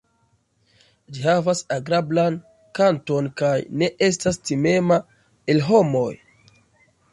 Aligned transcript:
Ĝi 1.17 1.25
havas 1.25 1.61
agrablan 1.75 2.39
kanton 2.81 3.29
kaj 3.43 3.53
ne 3.83 3.91
estas 4.09 4.43
timema 4.53 5.01
el 5.57 5.65
homoj. 5.71 6.11